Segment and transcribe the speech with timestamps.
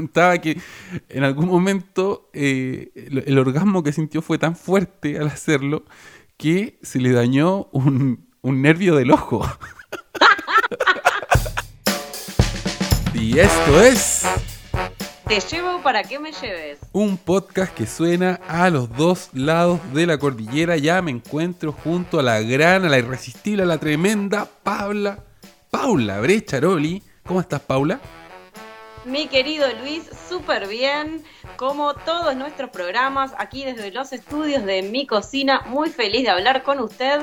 [0.00, 0.58] contaba que
[1.08, 5.84] en algún momento eh, el, el orgasmo que sintió fue tan fuerte al hacerlo
[6.38, 9.46] que se le dañó un, un nervio del ojo.
[13.14, 14.22] y esto es
[15.28, 16.78] Te llevo para que me lleves.
[16.92, 20.78] un podcast que suena a los dos lados de la cordillera.
[20.78, 25.22] Ya me encuentro junto a la gran, a la irresistible, a la tremenda Paula,
[25.70, 27.02] Paula Brecharoli.
[27.26, 28.00] ¿Cómo estás, Paula?
[29.04, 31.24] Mi querido Luis, súper bien,
[31.56, 36.62] como todos nuestros programas, aquí desde los estudios de mi cocina, muy feliz de hablar
[36.62, 37.22] con usted.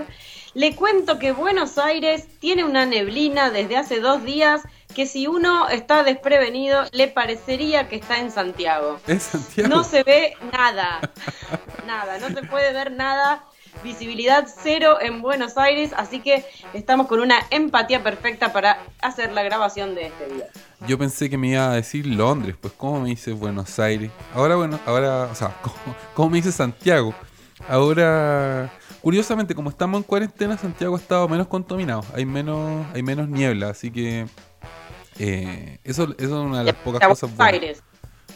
[0.56, 4.64] Le cuento que Buenos Aires tiene una neblina desde hace dos días
[4.96, 9.00] que si uno está desprevenido le parecería que está en Santiago.
[9.06, 9.70] ¿En Santiago?
[9.70, 11.00] No se ve nada,
[11.86, 13.44] nada, no se puede ver nada.
[13.84, 19.44] Visibilidad cero en Buenos Aires, así que estamos con una empatía perfecta para hacer la
[19.44, 20.46] grabación de este día.
[20.88, 24.12] Yo pensé que me iba a decir Londres, pues ¿cómo me dice Buenos Aires?
[24.34, 25.76] Ahora, bueno, ahora, o sea, ¿cómo,
[26.14, 27.14] cómo me dice Santiago?
[27.70, 33.28] Ahora, curiosamente, como estamos en cuarentena, Santiago ha estado menos contaminado, hay menos, hay menos
[33.28, 34.28] niebla, así que
[35.20, 37.54] eh, eso, eso es una de las pocas A cosas Buenos buenas.
[37.54, 37.84] Aires.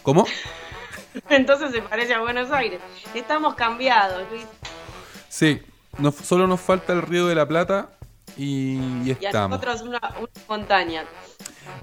[0.04, 0.26] ¿Cómo?
[1.30, 2.80] Entonces se parece a Buenos Aires.
[3.14, 4.46] Estamos cambiados, Luis.
[5.32, 5.62] Sí,
[5.98, 7.90] nos- solo nos falta el Río de la Plata
[8.36, 9.52] y, y Y a estamos.
[9.62, 11.06] nosotros una, una montaña.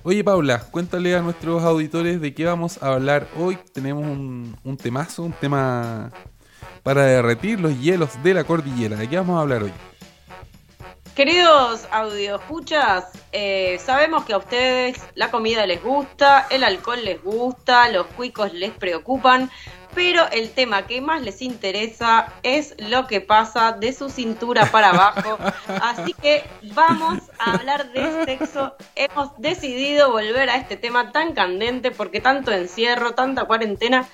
[0.02, 3.56] Oye Paula, cuéntale a nuestros auditores de qué vamos a hablar hoy.
[3.72, 6.10] Tenemos un, un temazo, un tema
[6.82, 8.96] para derretir los hielos de la cordillera.
[8.96, 9.72] ¿De qué vamos a hablar hoy?
[11.14, 17.88] Queridos audioescuchas, eh, sabemos que a ustedes la comida les gusta, el alcohol les gusta,
[17.88, 19.50] los cuicos les preocupan,
[19.98, 24.90] pero el tema que más les interesa es lo que pasa de su cintura para
[24.90, 25.38] abajo.
[25.82, 28.76] Así que vamos a hablar de sexo.
[28.94, 34.08] Hemos decidido volver a este tema tan candente porque tanto encierro, tanta cuarentena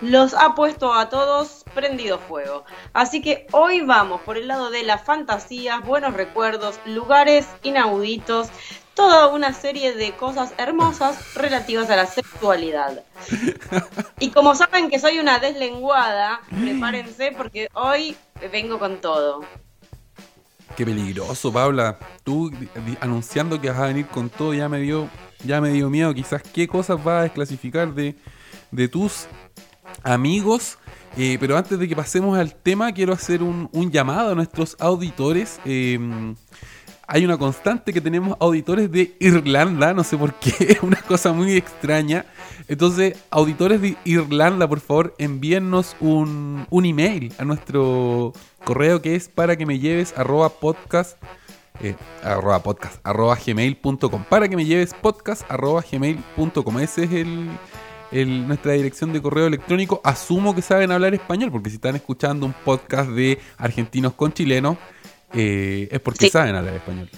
[0.00, 2.64] los ha puesto a todos prendido fuego.
[2.94, 8.48] Así que hoy vamos por el lado de las fantasías, buenos recuerdos, lugares inauditos,
[8.98, 13.04] toda una serie de cosas hermosas relativas a la sexualidad.
[14.18, 18.16] Y como saben que soy una deslenguada, prepárense porque hoy
[18.50, 19.42] vengo con todo.
[20.76, 21.96] Qué peligroso, Paula.
[22.24, 22.50] Tú
[23.00, 25.08] anunciando que vas a venir con todo ya me dio,
[25.44, 26.12] ya me dio miedo.
[26.12, 28.16] Quizás qué cosas vas a desclasificar de,
[28.72, 29.28] de tus
[30.02, 30.76] amigos.
[31.16, 34.76] Eh, pero antes de que pasemos al tema, quiero hacer un, un llamado a nuestros
[34.80, 35.60] auditores.
[35.64, 36.34] Eh,
[37.10, 41.56] hay una constante que tenemos auditores de Irlanda, no sé por qué, una cosa muy
[41.56, 42.26] extraña.
[42.68, 49.28] Entonces, auditores de Irlanda, por favor, envíennos un, un email a nuestro correo que es
[49.28, 51.16] para que me lleves arroba podcast,
[51.82, 54.24] eh, arroba podcast, arroba gmail.com.
[54.28, 56.78] Para que me lleves podcast arroba gmail.com.
[56.78, 57.48] Ese es el-
[58.46, 60.00] nuestra dirección de correo electrónico.
[60.04, 64.76] Asumo que saben hablar español, porque si están escuchando un podcast de argentinos con chilenos,
[65.34, 66.30] eh, es porque Sí.
[66.30, 67.08] saben hablar español.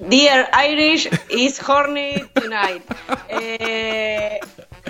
[0.00, 2.82] Dear Irish is horny tonight.
[3.30, 4.40] Eh,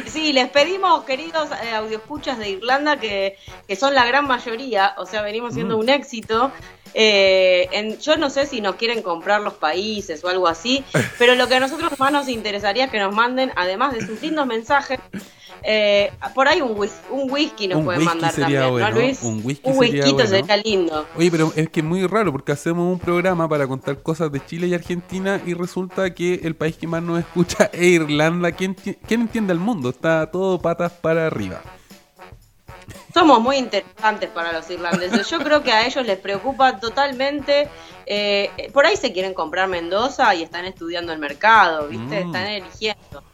[0.07, 5.07] sí, les pedimos, queridos eh, audioescuchas de Irlanda, que, que son la gran mayoría, o
[5.07, 5.81] sea, venimos siendo Mm.
[5.81, 6.53] un éxito.
[7.01, 10.83] Eh, en- yo no sé si nos quieren comprar los países o algo así,
[11.19, 14.21] pero lo que a nosotros más nos interesaría es que nos manden, además de sus
[14.21, 14.99] lindos mensajes,
[15.63, 18.91] eh, por ahí un, whis- un whisky nos Un pueden whisky mandar sería también, bueno,
[18.91, 19.23] ¿no, Luis?
[19.23, 20.27] un whisky un sería bueno.
[20.29, 21.07] sería lindo.
[21.17, 24.45] Oye, pero es que es muy raro porque hacemos un programa para contar cosas de
[24.45, 28.51] Chile y Argentina y resulta que el país que más nos escucha es Irlanda.
[28.53, 29.91] ¿Quién, quién entiende al mundo?
[29.91, 31.61] Está todo patas para arriba.
[33.19, 35.29] Somos muy interesantes para los irlandeses.
[35.29, 37.69] Yo creo que a ellos les preocupa totalmente.
[38.07, 42.25] eh, por ahí se quieren comprar Mendoza y están estudiando el mercado, ¿viste?
[42.25, 42.27] Mm.
[42.29, 43.25] Están eligiendo.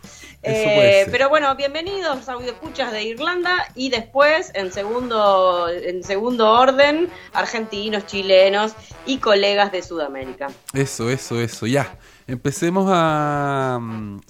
[0.42, 7.10] Eh, pero bueno, bienvenidos a escuchas de Irlanda y después en segundo en segundo orden
[7.34, 8.72] argentinos, chilenos
[9.04, 10.48] y colegas de Sudamérica.
[10.72, 11.98] Eso, eso, eso, ya.
[12.26, 13.78] Empecemos a,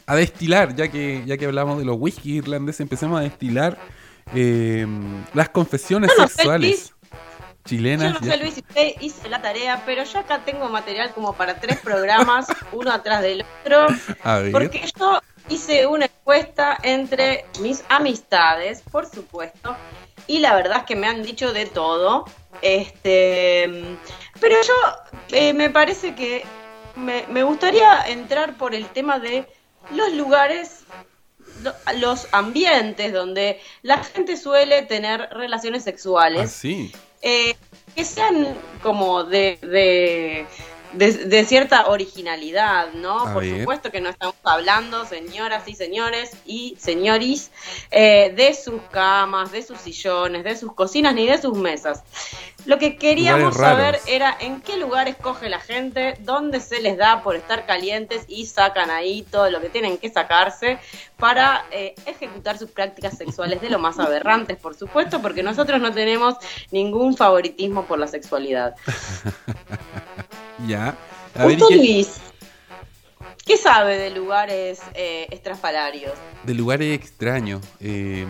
[0.07, 3.79] a destilar, ya que, ya que hablamos de los whisky irlandeses, empecemos a destilar
[4.35, 4.87] eh,
[5.35, 6.89] las confesiones no sexuales Luis.
[6.89, 6.95] Yo
[7.65, 8.21] chilenas.
[8.21, 11.61] no sé, Luis, si usted hizo la tarea, pero yo acá tengo material como para
[11.61, 13.87] tres programas, uno atrás del otro.
[14.23, 14.53] A ver.
[14.53, 19.77] Porque yo hice una encuesta entre mis amistades, por supuesto,
[20.27, 22.27] y la verdad es que me han dicho de todo.
[22.63, 23.97] Este,
[24.41, 24.75] pero yo
[25.31, 26.45] eh, me parece que
[26.97, 29.47] me, me gustaría entrar por el tema de
[29.91, 30.85] los lugares,
[31.97, 36.93] los ambientes donde la gente suele tener relaciones Ah, sexuales sí.
[37.23, 37.55] eh,
[37.95, 40.47] que sean como de, de,
[40.97, 43.21] de, cierta originalidad, ¿no?
[43.21, 47.51] A Por supuesto que no estamos hablando, señoras y señores y señoris,
[47.91, 52.03] eh, de sus camas, de sus sillones, de sus cocinas ni de sus mesas.
[52.67, 57.23] Lo que queríamos saber era en qué lugares coge la gente, dónde se les da
[57.23, 60.79] por estar calientes y sacan ahí todo lo que tienen que sacarse
[61.19, 65.93] para eh, ejecutar sus prácticas sexuales de lo más aberrantes, por supuesto, porque nosotros no
[65.93, 66.37] tenemos
[66.71, 68.75] ningún favoritismo por la sexualidad.
[70.67, 70.97] Ya.
[71.35, 72.09] A ver, ¿y Usted, qué- Luis,
[73.45, 76.13] ¿qué sabe de lugares eh, estrafalarios?
[76.45, 77.61] de lugares extraños.
[77.81, 78.27] eh,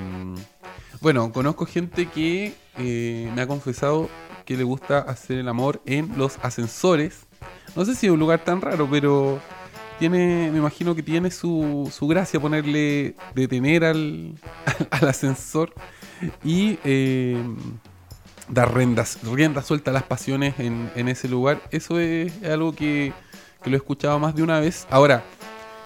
[1.01, 4.09] bueno, conozco gente que eh, me ha confesado
[4.47, 7.27] que le gusta hacer el amor en los ascensores.
[7.77, 9.39] No sé si es un lugar tan raro, pero
[9.99, 14.35] tiene, me imagino que tiene su, su gracia ponerle detener al,
[14.91, 15.75] al ascensor
[16.43, 17.37] y eh,
[18.49, 21.63] dar riendas, rienda suelta a las pasiones en, en ese lugar.
[21.71, 23.13] Eso es algo que,
[23.63, 24.87] que lo he escuchado más de una vez.
[24.91, 25.25] Ahora,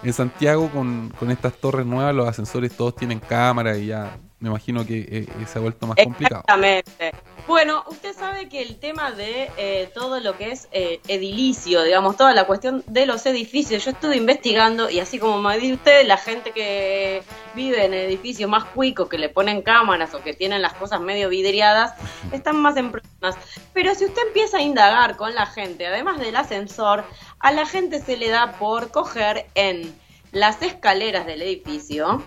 [0.03, 4.49] en Santiago, con, con estas torres nuevas, los ascensores todos tienen cámara y ya me
[4.49, 6.43] imagino que eh, eh, se ha vuelto más complicado.
[6.47, 7.11] Exactamente.
[7.45, 12.15] Bueno, usted sabe que el tema de eh, todo lo que es eh, edilicio, digamos,
[12.15, 16.05] toda la cuestión de los edificios, yo estuve investigando y así como me dice usted,
[16.05, 17.23] la gente que
[17.55, 21.27] vive en edificios más cuicos, que le ponen cámaras o que tienen las cosas medio
[21.27, 21.93] vidriadas,
[22.31, 23.35] están más en problemas.
[23.73, 27.03] Pero si usted empieza a indagar con la gente, además del ascensor,
[27.39, 29.93] a la gente se le da por coger en
[30.31, 32.23] las escaleras del edificio,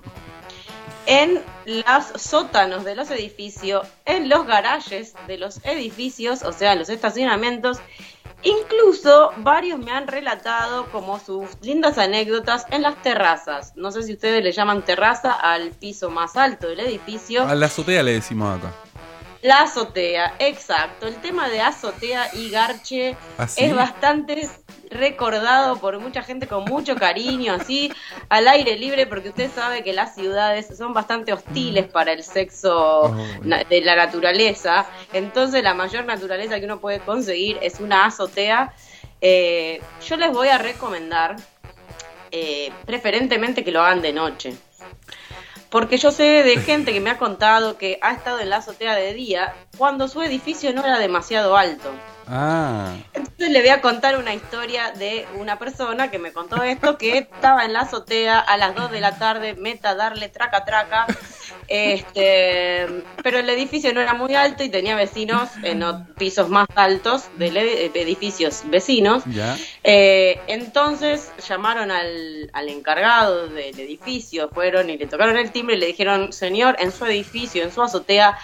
[1.06, 6.88] en los sótanos de los edificios, en los garajes de los edificios, o sea, los
[6.88, 7.78] estacionamientos.
[8.44, 13.72] Incluso varios me han relatado como sus lindas anécdotas en las terrazas.
[13.76, 17.46] No sé si ustedes le llaman terraza al piso más alto del edificio.
[17.46, 18.72] A la azotea le decimos acá.
[19.42, 21.06] La azotea, exacto.
[21.08, 23.64] El tema de azotea y garche ¿Así?
[23.64, 24.48] es bastante
[24.88, 27.92] recordado por mucha gente con mucho cariño, así
[28.28, 33.00] al aire libre, porque usted sabe que las ciudades son bastante hostiles para el sexo
[33.04, 33.16] Oh.
[33.68, 34.86] de la naturaleza.
[35.12, 38.72] Entonces, la mayor naturaleza que uno puede conseguir es una azotea.
[39.20, 41.36] Eh, yo les voy a recomendar,
[42.30, 44.54] eh, preferentemente que lo hagan de noche.
[45.72, 48.94] Porque yo sé de gente que me ha contado que ha estado en la azotea
[48.94, 51.90] de día cuando su edificio no era demasiado alto.
[52.28, 56.98] Ah, Entonces le voy a contar una historia de una persona que me contó esto,
[56.98, 61.06] que estaba en la azotea a las 2 de la tarde, meta darle traca traca,
[61.68, 62.86] este,
[63.22, 65.82] pero el edificio no era muy alto y tenía vecinos en
[66.18, 69.22] pisos más altos de edificios vecinos.
[69.84, 75.78] Eh, entonces llamaron al, al encargado del edificio, fueron y le tocaron el timbre y
[75.78, 78.38] le dijeron, señor, en su edificio, en su azotea,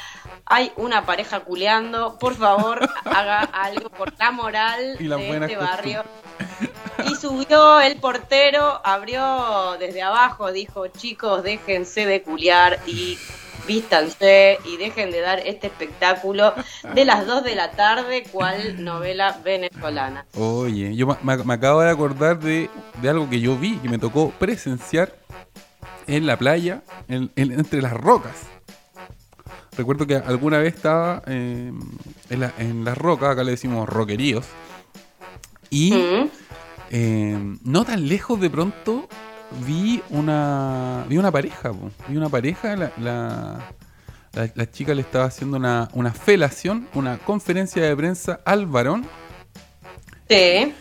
[0.46, 6.04] hay una pareja culeando, por favor, haga algo por la moral Y de este barrio.
[7.06, 13.19] Y subió el portero, abrió desde abajo, dijo, chicos, déjense de culiar y
[13.67, 16.55] vístanse y dejen de dar este espectáculo
[16.95, 20.25] de las 2 de la tarde, cual novela venezolana.
[20.37, 22.71] Oye, yo me, me acabo de acordar de,
[23.03, 25.15] de algo que yo vi, que me tocó presenciar
[26.06, 28.33] en la playa, en- en- entre las rocas.
[29.77, 31.71] Recuerdo que alguna vez estaba eh,
[32.31, 34.47] en, la- en las rocas, acá le decimos roqueríos,
[35.71, 36.31] y Mm.
[36.90, 39.08] Eh, no tan lejos de pronto
[39.67, 41.90] vi una vi una pareja, po.
[42.08, 43.70] vi una pareja, la, la,
[44.32, 49.04] la- la chica le estaba haciendo una, una felación, una conferencia de prensa al varón.
[50.28, 50.73] Sí.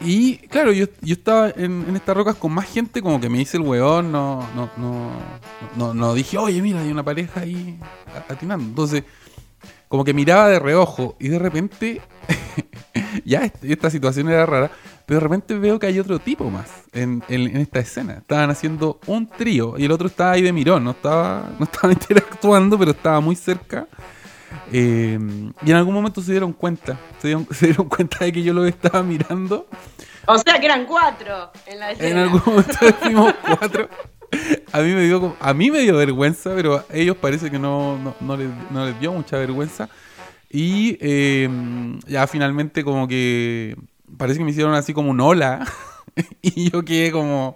[0.00, 3.40] Y claro, yo, yo estaba en, en estas rocas con más gente, como que me
[3.40, 5.10] hice el weón, no, no, no,
[5.76, 7.78] no, no dije, oye, mira, hay una pareja ahí
[8.28, 8.64] atinando.
[8.64, 9.02] Entonces,
[9.88, 12.00] como que miraba de reojo y de repente,
[13.24, 14.70] ya est- esta situación era rara,
[15.08, 18.18] pero de repente veo que hay otro tipo más en, en- en esta escena.
[18.18, 21.90] Estaban haciendo un trío y el otro estaba ahí de mirón, no estaba, no estaba
[21.94, 23.86] interactuando, pero estaba muy cerca.
[24.70, 25.18] Eh,
[25.64, 28.52] y en algún momento se dieron cuenta, se dieron, se dieron cuenta de que yo
[28.52, 29.66] lo estaba mirando.
[30.26, 32.10] O sea que eran cuatro en la escena.
[32.10, 33.88] En algún momento fuimos cuatro.
[34.72, 37.98] A mí me dio a mí me dio vergüenza, pero a ellos parece que no,
[37.98, 39.88] no, no les, no les dio mucha vergüenza.
[40.50, 41.48] Y eh,
[42.06, 43.74] ya finalmente como que
[44.16, 45.66] parece que me hicieron así como un hola.
[46.42, 47.54] y yo quedé como,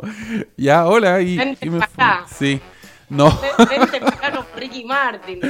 [0.56, 1.20] ya, hola.
[1.20, 2.24] Y, Vente y me acá.
[2.32, 2.60] Sí.
[3.08, 3.28] No.
[3.58, 5.40] Vente para acá como Ricky Martin.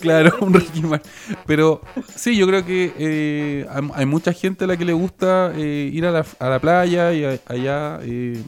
[0.00, 0.52] Claro, un.
[0.52, 1.10] Ricky Martin.
[1.46, 1.80] Pero
[2.14, 5.88] sí, yo creo que eh, hay, hay mucha gente a la que le gusta eh,
[5.92, 8.42] ir a la, a la playa y a- allá eh,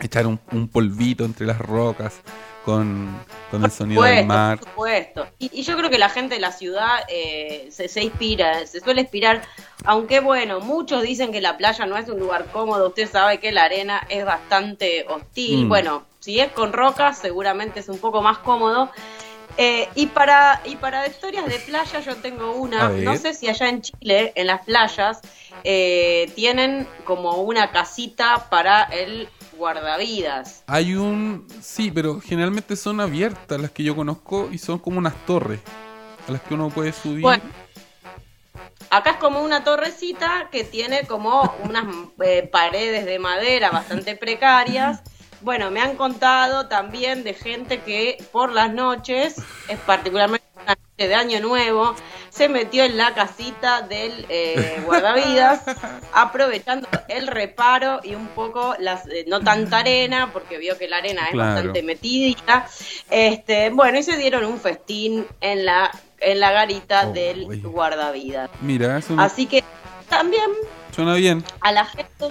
[0.00, 2.20] echar un, un polvito entre las rocas
[2.66, 3.16] con,
[3.50, 4.58] con el sonido del mar.
[4.58, 5.26] Por supuesto.
[5.38, 8.80] Y, y yo creo que la gente de la ciudad eh, se, se inspira, se
[8.80, 9.42] suele inspirar
[9.84, 13.52] Aunque bueno, muchos dicen que la playa no es un lugar cómodo, usted sabe que
[13.52, 15.66] la arena es bastante hostil.
[15.66, 15.68] Mm.
[15.68, 18.90] Bueno, si es con rocas, seguramente es un poco más cómodo.
[19.58, 23.70] Eh, y para y para historias de playa yo tengo una, no sé si allá
[23.70, 25.20] en Chile, en las playas,
[25.64, 30.62] eh, tienen como una casita para el guardavidas.
[30.66, 31.46] Hay un...
[31.60, 35.60] Sí, pero generalmente son abiertas las que yo conozco y son como unas torres
[36.28, 37.22] a las que uno puede subir.
[37.22, 37.42] Bueno.
[38.90, 41.84] Acá es como una torrecita que tiene como unas
[42.22, 45.02] eh, paredes de madera bastante precarias.
[45.40, 49.36] Bueno, me han contado también de gente que por las noches,
[49.68, 50.46] es particularmente
[50.96, 51.94] de Año Nuevo,
[52.30, 55.62] se metió en la casita del eh, guardavidas,
[56.14, 60.98] aprovechando el reparo y un poco las eh, no tanta arena, porque vio que la
[60.98, 61.54] arena es Claro.
[61.54, 62.66] bastante metidita.
[63.10, 67.60] Este, bueno, y se dieron un festín en la en la garita Oh, del uy.
[67.60, 68.48] guardavidas.
[68.62, 69.62] Mira, eso Así que
[70.08, 70.50] también
[70.94, 71.44] suena bien.
[71.60, 72.28] a la gente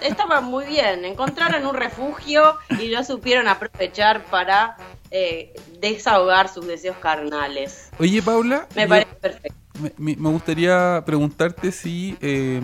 [0.00, 1.04] estaba muy bien.
[1.04, 4.78] Encontraron un refugio y lo supieron aprovechar para
[5.10, 7.90] eh, desahogar sus deseos carnales.
[7.98, 9.58] Oye, Paula, Me yo- parece perfecto.
[9.80, 12.60] me, me- me gustaría preguntarte si eh,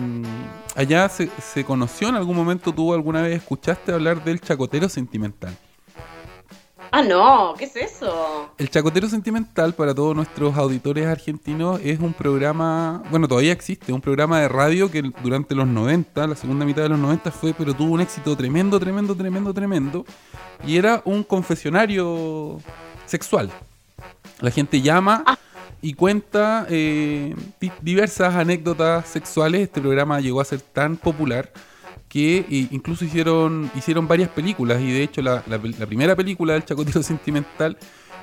[0.75, 5.55] allá se, se conoció en algún momento, tú alguna vez escuchaste hablar del chacotero sentimental.
[6.97, 8.49] Ah, no, ¿qué es eso?
[8.57, 13.99] El Chacotero Sentimental, para todos nuestros auditores argentinos, es un programa, bueno, todavía existe, un
[13.99, 17.73] programa de radio que durante los 90, la segunda mitad de los 90 fue, pero
[17.73, 20.05] tuvo un éxito tremendo, tremendo, tremendo, tremendo.
[20.65, 22.61] Y era un confesionario
[23.05, 23.51] sexual.
[24.39, 25.25] La gente llama
[25.81, 29.63] y cuenta eh, di- diversas anécdotas sexuales.
[29.63, 31.51] Este programa llegó a ser tan popular
[32.15, 37.03] que incluso hicieron, hicieron varias películas y de hecho la, la primera película del Chacotero
[37.03, 37.77] Sentimental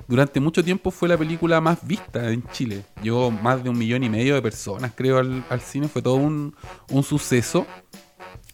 [0.08, 2.86] durante mucho tiempo fue la película más vista en Chile.
[3.02, 6.14] Llegó más de un millón y medio de personas creo al, al cine, fue todo
[6.14, 6.56] un,
[6.88, 7.66] un suceso.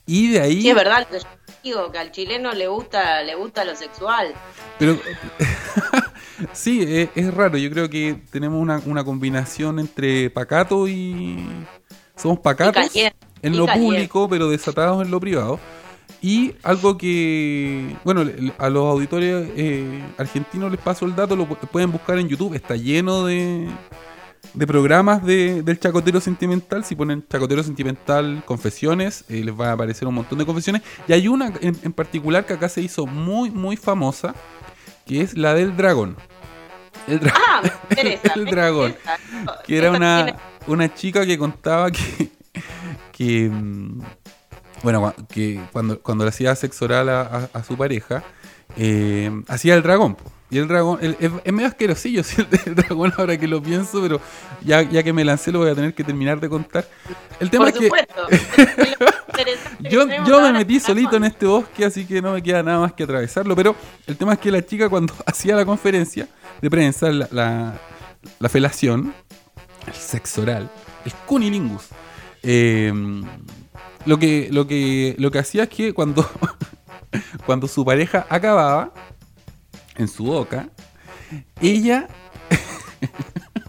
[0.07, 0.61] Y de ahí...
[0.61, 1.19] Sí, es verdad, yo
[1.63, 4.35] digo que al chileno le gusta, le gusta lo sexual.
[4.77, 4.99] Pero
[6.53, 7.59] sí, es, es raro.
[7.59, 11.47] Yo creo que tenemos una, una combinación entre pacato y.
[12.17, 13.95] Somos pacatos caliente, en y lo caliente.
[13.95, 15.59] público, pero desatados en lo privado.
[16.21, 18.25] Y algo que, bueno,
[18.59, 22.55] a los auditores eh, argentinos les paso el dato, lo pu- pueden buscar en YouTube,
[22.55, 23.69] está lleno de,
[24.55, 26.85] de programas de- del Chacotero Sentimental.
[26.85, 30.83] Si ponen Chacotero Sentimental Confesiones, eh, les va a aparecer un montón de confesiones.
[31.07, 34.35] Y hay una en, en particular que acá se hizo muy, muy famosa,
[35.07, 36.17] que es la del dragón.
[37.07, 38.33] El, dra- Ah, me interesa.
[38.35, 38.91] El me dragón.
[38.91, 39.63] interesa.
[39.65, 42.31] que era una, una chica que contaba que,
[43.19, 44.01] que mm,
[44.85, 48.23] bueno, que cuando, cuando le hacía sexo oral a, a- a su pareja,
[48.77, 50.17] eh, hacía el dragón.
[50.51, 53.61] Y el dragón, el- es, es medio asquerosillo sí, el, el dragón ahora que lo
[53.63, 54.21] pienso, pero
[54.65, 56.87] ya, ya que me lancé lo voy a tener que terminar de contar.
[57.41, 57.91] El tema Por es que
[59.91, 62.93] yo, yo me metí solito en este bosque, así que no me queda nada más
[62.93, 63.55] que atravesarlo.
[63.57, 63.75] Pero
[64.07, 66.29] el tema es que la chica cuando hacía la conferencia
[66.63, 67.75] de prensa, la, la,
[68.39, 69.13] la felación,
[69.87, 70.71] el sexo oral,
[71.05, 71.89] el cunilingus,
[72.43, 72.93] eh,
[74.05, 76.29] lo, que, lo, que, lo que hacía es que cuando,
[77.47, 78.93] cuando su pareja acababa
[79.97, 80.69] en su boca,
[81.61, 82.09] ella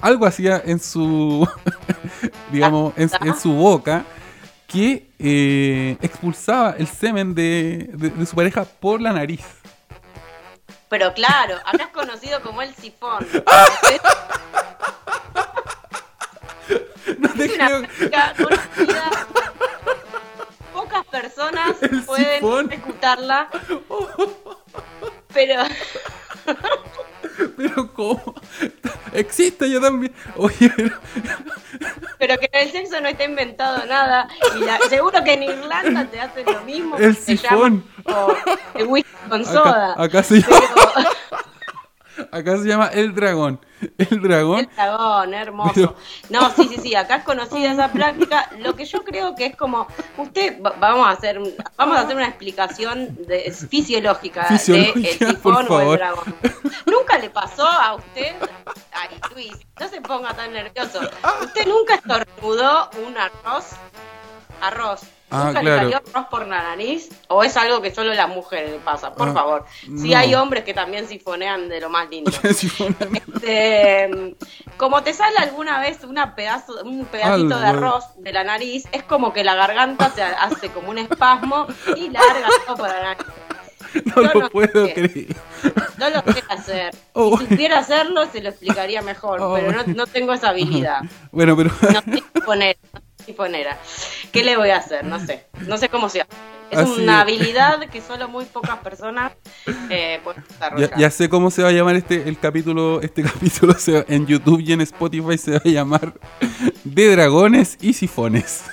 [0.00, 1.48] algo hacía en su
[2.52, 4.04] digamos en, en su boca
[4.66, 9.40] que eh, expulsaba el semen de, de- de su pareja por la nariz
[10.88, 13.26] Pero claro, es conocido como el sifón.
[17.44, 17.70] Es una
[18.36, 19.10] conocida.
[20.72, 22.72] Pocas personas El pueden sifón.
[22.72, 23.48] ejecutarla.
[25.34, 25.62] Pero
[27.56, 28.34] pero cómo
[29.12, 30.72] existe yo también oye
[32.18, 34.28] pero- que el sexo no está inventado nada.
[34.56, 36.96] Y la- seguro que en Irlanda te hacen lo mismo.
[36.96, 37.84] El sifón.
[38.06, 38.34] o
[38.74, 39.92] el whisky con soda.
[39.92, 40.60] acá, acá se llama,
[40.94, 41.08] Pero
[42.32, 43.60] acá se llama el dragón
[43.98, 45.72] el dragón el dragón, hermoso.
[45.74, 45.96] Pero-
[46.30, 48.50] No, sí, sí, sí, acá es conocida esa práctica.
[48.58, 51.40] Lo que yo creo que es como, usted, va- vamos a hacer,
[51.76, 56.34] vamos a hacer una explicación de, fisiológica, Fisiológica, de el por sifón o el dragón.
[56.86, 58.32] ¿Nunca le pasó a usted?
[58.92, 61.00] Ay, Luis, no se ponga tan nervioso.
[61.44, 63.66] ¿Usted nunca estornudó un arroz?
[64.60, 65.02] Arroz.
[65.30, 65.76] Ah, ¿Nunca claro.
[65.88, 67.10] le salió arroz por la nariz?
[67.28, 69.12] ¿O es algo que solo las mujeres le pasa?
[69.12, 69.64] Por Ah, favor.
[69.82, 70.18] Si no.
[70.18, 72.30] hay hombres que también sifonean de lo más lindo.
[73.38, 74.36] Este,
[74.76, 79.02] como te sale alguna vez una pedazo, un pedacito de arroz de la nariz, es
[79.04, 81.66] como que la garganta se hace como un espasmo
[81.96, 83.26] y larga todo por la nariz.
[84.04, 84.94] no Yo lo no puedo sé.
[84.94, 85.36] creer
[85.98, 86.94] No lo sé, hacer.
[87.14, 87.38] Oh.
[87.38, 89.54] Si supiera hacerlo, se lo explicaría mejor, Oh.
[89.54, 91.00] pero no, no tengo esa habilidad.
[91.32, 92.24] Bueno, pero No no soy
[93.28, 93.78] sifonera.
[94.32, 95.04] ¿Qué le voy a hacer?
[95.04, 95.46] No sé.
[95.66, 96.30] No sé cómo se hace.
[96.70, 97.22] Es Así una es.
[97.22, 99.32] habilidad que solo muy pocas personas
[99.88, 100.90] eh, pueden desarrollar.
[100.98, 103.00] ya sé cómo se va a llamar este el capítulo.
[103.00, 106.12] Este capítulo se va- en YouTube y en Spotify se va a llamar
[106.84, 108.64] De Dragones y Sifones.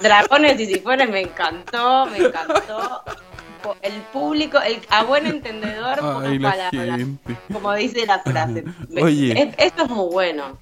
[0.00, 3.02] Dragones y sifones me encantó, me encantó.
[3.82, 6.96] El público, el, a buen entendedor, pocas Ay, la palabras.
[6.98, 7.36] gente.
[7.52, 8.64] Como dice la frase.
[9.00, 9.40] Oye.
[9.40, 10.58] es- esto es muy bueno.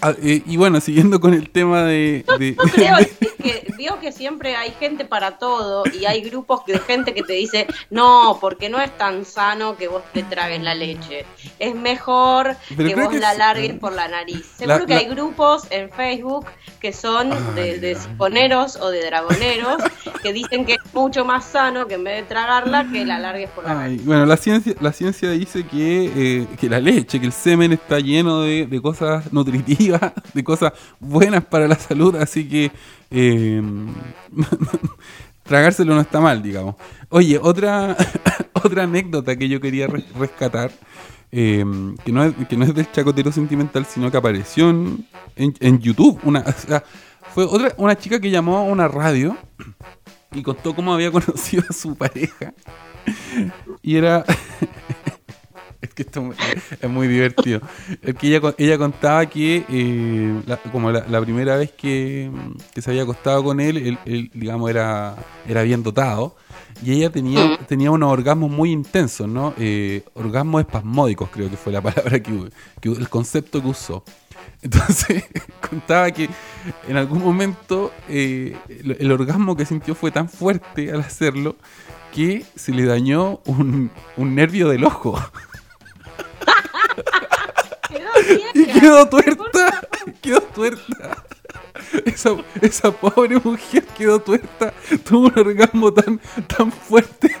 [0.00, 2.24] Ah, eh, y bueno, siguiendo con el tema de.
[2.38, 2.96] de- Yo creo
[3.44, 7.34] que veo que siempre hay gente para todo y hay grupos de gente que te
[7.34, 11.26] dice, no, porque no es tan sano que vos te tragues la leche.
[11.58, 13.38] Es mejor Pero que vos que la sí.
[13.38, 14.46] largues por la nariz.
[14.56, 16.46] Seguro La- que la- hay grupos en Facebook
[16.80, 17.94] que son Ay, de, de ay.
[17.96, 19.82] sifoneros o de dragoneros
[20.22, 23.50] que dicen que es mucho más sano que en vez de tragarla que la largues
[23.50, 24.04] por la Ay, nariz.
[24.06, 27.98] bueno, la ciencia, la ciencia dice que, eh, que la leche, que el semen está
[28.00, 32.70] lleno de, de cosas nutritivas, de cosas buenas para la salud, así que
[33.10, 33.62] eh,
[35.42, 36.76] tragárselo no está mal, digamos.
[37.08, 37.96] Oye, otra,
[38.52, 40.70] otra anécdota que yo quería res- rescatar,
[41.32, 41.64] eh,
[42.04, 46.18] que, no es, que no es del chacotero sentimental, sino que apareció en, YouTube.
[46.24, 46.42] Una,
[47.34, 49.36] fue otra, una chica que llamó a una radio
[50.32, 52.54] y contó cómo había conocido a su pareja.
[53.82, 54.24] Y era.
[55.94, 56.32] Que esto
[56.80, 57.60] es muy divertido.
[58.02, 62.30] Es que ella, ella contaba que, eh, la- como la, la primera vez que,
[62.74, 66.36] que se había acostado con él, él, él, digamos, era, era bien dotado.
[66.82, 69.54] Y ella tenía, tenía unos orgasmos muy intensos, ¿no?
[69.58, 74.04] Eh, orgasmos espasmódicos, creo que fue la palabra que, que el concepto que usó.
[74.62, 75.24] Entonces
[75.70, 76.28] contaba que
[76.88, 81.56] en algún momento eh, el, el orgasmo que sintió fue tan fuerte al hacerlo
[82.12, 85.18] que se le dañó un, un nervio del ojo.
[87.88, 88.10] Quedó
[88.54, 89.80] Y quedó tuerta.
[90.22, 91.24] Quedó tuerta.
[92.04, 94.72] Esa, esa pobre mujer quedó tuerta.
[95.08, 97.34] Tuvo un orgasmo tan, tan fuerte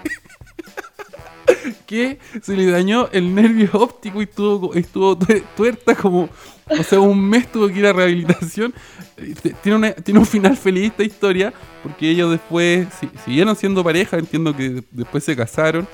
[1.86, 6.28] que se le dañó el nervio óptico y estuvo, estuvo tuer- tuerta como,
[6.68, 8.74] o sea, un mes tuvo que ir a rehabilitación.
[9.16, 13.84] Eh, Tiene, una- tiene un final feliz esta historia, porque ellos después si- siguieron siendo
[13.84, 15.86] pareja, entiendo que después se casaron.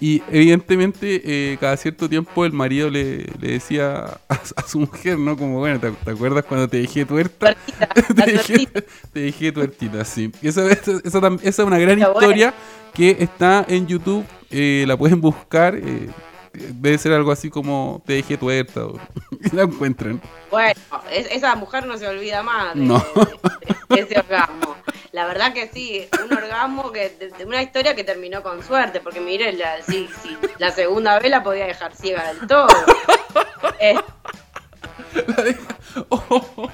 [0.00, 5.18] Y evidentemente eh, cada cierto tiempo el marido le, le decía a, a su mujer,
[5.18, 5.36] ¿no?
[5.36, 7.54] Como, bueno, ¿te, te acuerdas cuando te dejé tuerta?
[7.54, 7.88] Tuertita,
[8.24, 8.82] te, dejé, tuertita.
[9.12, 10.30] te dejé tuertita, sí.
[10.40, 12.20] Esa, esa, esa es una gran Pero bueno.
[12.28, 12.54] historia
[12.94, 14.24] que está en YouTube.
[14.50, 15.74] eh, la pueden buscar.
[15.76, 16.08] eh,
[16.52, 18.86] debe ser algo así como te dejé tuerta.
[18.86, 18.98] o-
[19.52, 20.20] y la encuentran.
[20.50, 22.98] Bueno, es- esa mujer no se olvida más de, No.
[22.98, 24.76] de- de ese orgasmo.
[25.12, 29.20] La verdad que sí, un orgasmo que de, una historia que terminó con suerte, porque
[29.20, 32.68] mire, la, sí, sí, la segunda vez la podía dejar ciega del todo.
[33.80, 33.94] Eh,
[36.08, 36.68] Oh.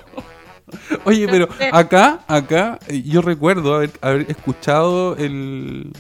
[1.05, 5.93] Oye, pero acá, acá, eh, yo recuerdo haber, haber escuchado el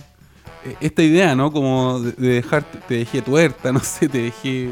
[0.80, 1.52] esta idea, ¿no?
[1.52, 4.70] Como de, de dejar, te dejé tuerta, no sé, te dejé.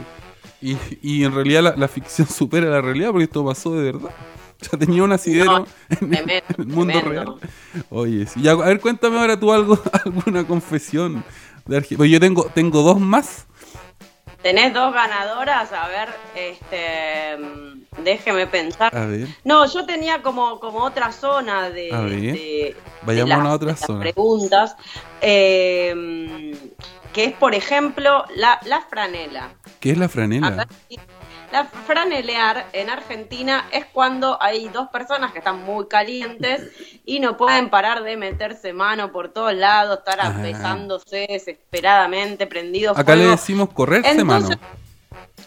[0.63, 4.11] Y, y en realidad la, la ficción supera la realidad porque esto pasó de verdad.
[4.61, 7.39] Sea, tenía un asidero No, en, tremendo, en el mundo tremendo.
[7.39, 7.51] real.
[7.91, 8.41] Oye, sí.
[8.43, 11.23] Ya, a ver, cuéntame ahora tú algo, alguna confesión
[11.67, 13.47] de Arge- Pues yo tengo, tengo dos más.
[14.43, 18.95] tenés dos ganadoras, a ver, este, mm, déjeme pensar.
[18.97, 19.29] A ver.
[19.45, 22.21] No, yo tenía como, como otra zona de, A ver.
[22.21, 24.01] de- Vayamos de a las- otra de las zona.
[24.01, 24.77] preguntas,
[25.21, 26.57] eh,
[27.13, 29.55] que es, por ejemplo, la, la franela.
[29.81, 30.67] ¿Qué es la franela?
[31.53, 36.73] La franelear en Argentina es cuando hay dos personas que están muy calientes
[37.05, 40.31] y no pueden parar de meterse mano por todos lados, estar Ah.
[40.43, 44.61] besándose desesperadamente, prendidos Acá le decimos correrse Entonces- mano.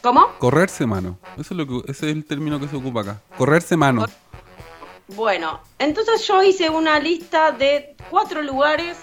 [0.01, 0.27] ¿Cómo?
[0.39, 1.17] Correrse mano.
[1.37, 3.21] Eso es lo que, ese es el término que se ocupa acá.
[3.37, 4.05] Correrse mano.
[5.09, 8.97] Bueno, entonces yo hice una lista de cuatro lugares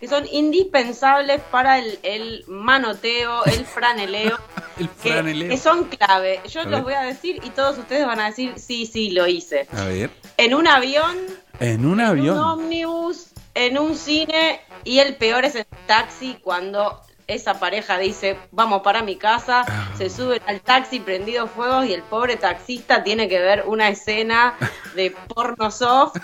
[0.00, 4.38] que son indispensables para el, el manoteo, el franeleo,
[4.78, 5.50] El que, franeleo.
[5.50, 6.40] que son clave.
[6.48, 6.82] Yo A los ver.
[6.82, 9.68] voy a decir y todos ustedes van a decir, sí, sí, lo hice.
[9.76, 10.10] A ver.
[10.38, 11.18] En un avión,
[11.60, 12.38] En un en avión.
[12.38, 16.98] un ómnibus, en un cine y el peor es en taxi cuando
[17.34, 19.88] esa pareja dice, vamos para mi casa, Ah.
[19.96, 24.56] se suben al taxi prendido fuegos y el pobre taxista tiene que ver una escena
[24.94, 26.16] de porno soft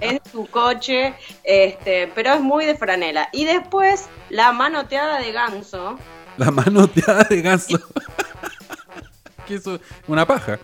[0.00, 3.28] en su coche, este, pero es muy de franela.
[3.32, 5.98] Y después la manoteada de ganso,
[6.36, 7.78] La manoteada de ganso.
[9.46, 10.58] que eso una paja.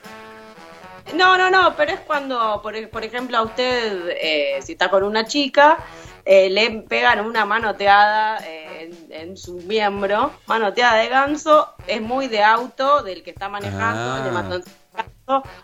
[1.14, 5.02] No, no, no, pero es cuando, por, por ejemplo, a usted, eh, si está con
[5.02, 5.78] una chica
[6.30, 12.29] eh, le pegan una manoteada eh, en, en su miembro, manoteada de ganso, es muy
[12.29, 14.43] de auto del que está manejando, Ah.
[14.49, 14.62] de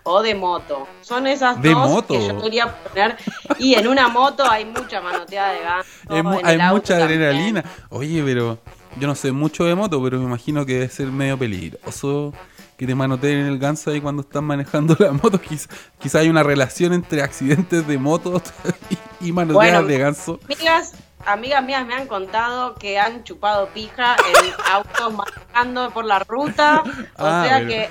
[0.03, 0.87] o de moto.
[1.01, 2.15] Son esas ¿De dos moto?
[2.15, 3.17] que yo quería poner.
[3.59, 5.89] Y en una moto hay mucha manoteada de ganso.
[6.11, 7.23] En hay mucha también.
[7.23, 7.65] adrenalina.
[7.89, 8.59] Oye, pero
[9.01, 12.33] yo no sé mucho de moto, pero me imagino que debe ser medio peligroso
[12.77, 15.41] que te manoteen en el ganso ahí cuando estás manejando la moto.
[15.41, 18.43] Quizá, quizá hay una relación entre accidentes de motos
[18.91, 18.99] y,
[19.29, 19.89] y manoteadas Bueno.
[19.89, 20.41] de ganso.
[20.45, 20.93] Amigas,
[21.27, 26.83] amigas mías me han contado que han chupado pija en autos manejando por la ruta.
[27.19, 27.89] O Ah, sea pero- que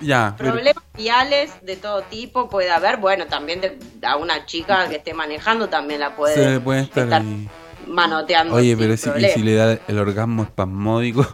[0.00, 2.96] Ya, pero- problemas viales de todo tipo puede haber.
[2.98, 7.12] Bueno, también de, a una chica que esté manejando también la puede, se puede estar
[7.12, 7.48] ahí.
[7.86, 8.54] manoteando.
[8.54, 11.26] Oye, pero si, y si le da el orgasmo espasmódico,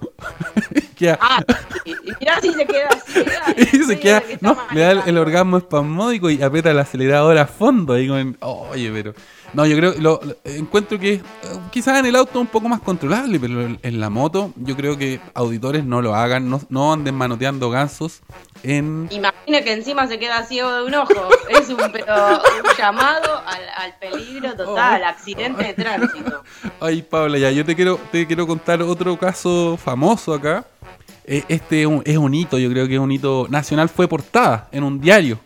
[0.96, 1.42] queda- Ah,
[1.84, 3.24] y, y mirá si se queda así.
[3.76, 7.46] y se queda, no, le da el, el orgasmo espasmódico y aprieta el acelerador a
[7.46, 7.94] fondo.
[7.94, 9.14] Ahí con- oye, pero.
[9.52, 11.22] No, yo creo, lo, lo- encuentro que eh,
[11.72, 15.20] quizás en el auto un poco más controlable, pero en la moto yo creo que
[15.34, 18.20] auditores no lo hagan, no, no anden manoteando gansos
[18.62, 19.08] en...
[19.10, 21.28] Imagina que encima se queda ciego de un ojo.
[21.48, 25.06] Es un, pero, un llamado al, al peligro total, Oh.
[25.06, 26.42] accidente de tránsito.
[26.80, 30.64] Ay, Paula, ya, yo te quiero, te quiero contar otro caso famoso acá.
[31.24, 34.06] Eh, Este es un, es un hito, yo creo que es un hito nacional, fue
[34.08, 35.38] portada en un diario.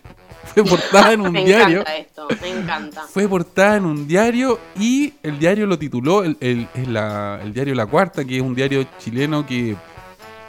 [0.54, 1.80] Fue portada en un me diario.
[1.80, 3.02] encanta esto, me encanta.
[3.12, 7.74] Fue portada en un diario y el diario lo tituló, el, el- la- el diario
[7.74, 9.76] La Cuarta, que es un diario chileno que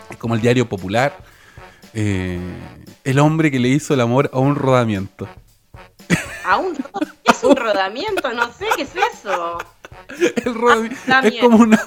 [0.10, 1.18] es como el diario popular.
[1.94, 2.40] Eh,
[3.04, 5.28] el hombre que le hizo el amor a un rodamiento.
[6.46, 9.58] Aún ¿qué es un rodamiento, no sé qué es eso.
[10.46, 10.54] El
[11.08, 11.82] da es como una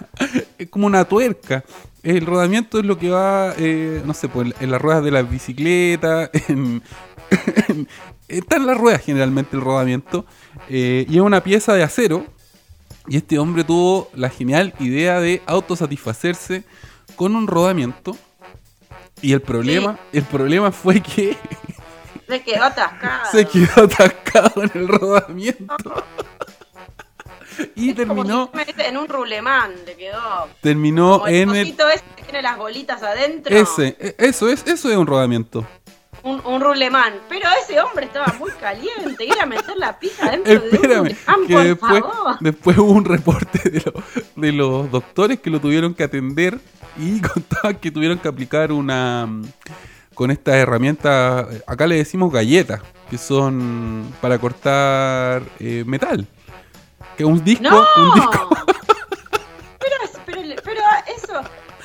[0.59, 1.63] es como una tuerca.
[2.03, 5.23] El rodamiento es lo que va, eh, no sé, pues en las ruedas de la
[5.23, 6.83] bicicleta, en, en-
[8.29, 10.25] está en las ruedas generalmente el rodamiento,
[10.69, 12.27] eh, y es una pieza de acero.
[13.11, 16.65] Y este hombre tuvo la genial idea de autosatisfacerse
[17.17, 18.17] con un rodamiento.
[19.23, 21.37] Y el problema, el problema fue que
[22.29, 23.25] Se quedó atascado.
[23.33, 25.75] se quedó atascado en el rodamiento.
[27.75, 30.49] y Es como terminó, si en un rulemán le quedó.
[30.61, 33.57] terminó Como en el ese que tiene las bolitas adentro.
[33.57, 35.67] ese, e- eso es, eso es un rodamiento.
[36.23, 37.15] Un, un rulemán.
[37.29, 39.25] Pero ese hombre estaba muy caliente.
[39.25, 42.37] Ir a meter la pija dentro de un rulemán, que por después, favor.
[42.41, 44.03] después hubo un reporte de, lo-
[44.37, 46.59] de los doctores que lo tuvieron que atender
[46.99, 49.29] y contaban que tuvieron que aplicar una
[50.15, 56.27] con estas herramientas, eh, acá le decimos galletas, que son para cortar eh, metal.
[57.17, 57.79] Que un disco, ¡No!
[57.97, 58.49] un disco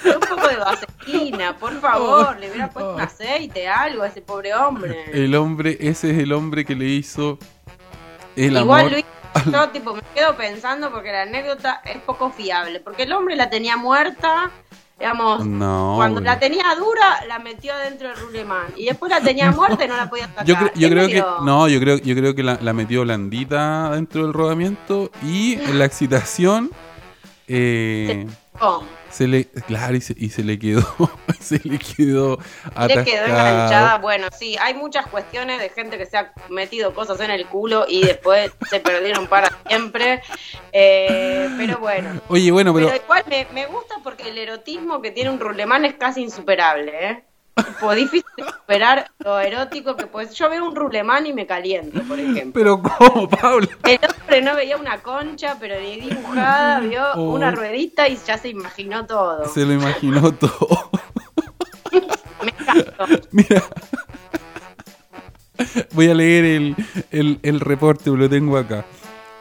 [0.16, 2.38] Un poco de vaselina, por favor.
[2.40, 5.06] Le hubiera puesto un aceite, algo a ese pobre hombre.
[5.14, 7.38] el hombre, ese es el hombre que le hizo
[8.36, 8.92] el Igual amor.
[8.92, 9.06] Luis,
[9.52, 12.80] yo tipo me quedo pensando porque la anécdota es poco fiable.
[12.80, 14.52] Porque el hombre la tenía muerta,
[15.00, 18.68] digamos, No, cuando la tenía dura, la metió dentro del rulemán.
[18.76, 20.46] Y después la tenía muerta y no la podía sacar.
[20.46, 23.92] Yo, cre- yo creo que no, yo creo, yo creo que la, la metió blandita
[23.92, 26.72] dentro del rodamiento y en la excitación
[27.48, 28.26] eh,
[28.62, 30.82] Oh, se le, claro, y se, y se le quedó,
[31.40, 32.40] se le quedó le quedó
[32.74, 33.26] atascado.
[33.28, 33.98] enganchada.
[34.00, 37.86] Bueno, sí, hay muchas cuestiones de gente que se ha metido cosas en el culo
[37.88, 40.22] y después se perdieron para siempre.
[40.72, 42.22] Eh, pero bueno.
[42.28, 45.86] Oye, bueno, pero Pero igual me, me gusta porque el erotismo que tiene un rulemán
[45.86, 47.24] es casi insuperable, ¿eh?
[47.56, 48.24] Tipo, difícil
[48.62, 52.52] superar lo erótico que pues yo veo un rulemán y me caliento, por ejemplo.
[52.54, 53.68] pero cómo, Pablo.
[53.84, 57.34] El hombre no veía una concha, pero ni dibujada, vio Oh.
[57.36, 59.48] una ruedita y ya se imaginó todo.
[59.50, 60.90] Se lo imaginó todo.
[62.44, 63.06] Me encantó.
[63.32, 63.64] Mira.
[65.94, 66.76] Voy a leer el,
[67.12, 68.84] el, el reporte, lo tengo acá.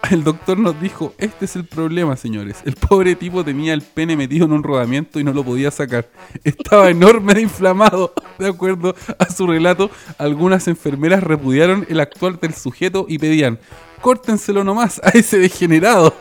[0.10, 2.58] El doctor nos dijo, este es el problema, señores.
[2.64, 6.08] El pobre tipo tenía el pene metido en un rodamiento y no lo podía sacar.
[6.44, 8.12] Estaba enorme de inflamado.
[8.38, 13.58] De acuerdo a su relato, algunas enfermeras repudiaron el actual del sujeto y pedían,
[14.00, 16.14] córtenselo nomás a ese degenerado.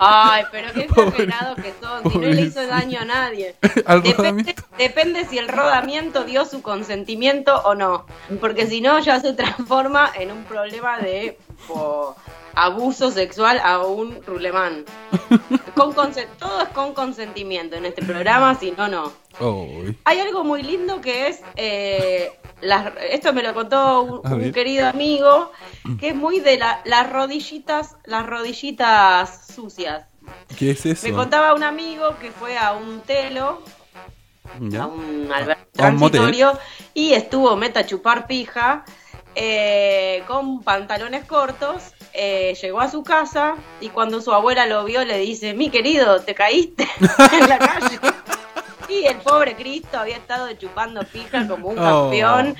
[0.00, 3.56] Ay, pero qué exagerados que son, si no le hizo daño a nadie.
[3.86, 4.62] Al Depende, rodamiento.
[4.76, 8.06] depende si el rodamiento dio su consentimiento o no.
[8.40, 12.14] Porque si no, ya se transforma en un problema de po,
[12.54, 14.84] abuso sexual a un rulemán.
[15.74, 16.08] Con todo
[16.60, 19.12] es con consentimiento en este programa, si no, no.
[19.38, 19.96] Ay.
[20.04, 25.52] Hay algo muy lindo que es, eh, las- esto me lo contó un, querido amigo,
[26.00, 30.04] que es muy de la- las rodillitas, las rodillitas sucias.
[30.58, 31.06] ¿Qué es eso?
[31.06, 33.62] Me contaba un amigo que fue a un telo,
[34.60, 34.82] ¿Ya?
[34.82, 36.58] a un albergue un transitorio,
[36.92, 38.84] y estuvo meta a chupar pija.
[39.40, 45.04] Eh, con pantalones cortos, eh, llegó a su casa y cuando su abuela lo vio
[45.04, 46.88] le dice, mi querido, te caíste
[47.32, 48.00] en la calle.
[48.88, 51.82] Y el pobre Cristo había estado chupando pija como un Oh.
[52.02, 52.56] campeón.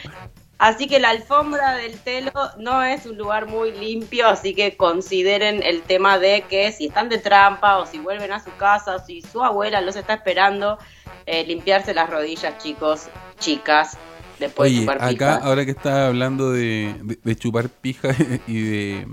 [0.59, 5.63] Así que la alfombra del telo no es un lugar muy limpio, así que consideren
[5.65, 8.99] el tema de que si están de trampa o si vuelven a su casa o
[9.05, 10.79] si su abuela los está esperando,
[11.27, 13.97] eh, limpiarse las rodillas, chicos, chicas,
[14.39, 15.35] después de Oye, chupar acá, pija.
[15.37, 18.09] ahora que estaba hablando de, de- de chupar pija
[18.47, 19.09] y de,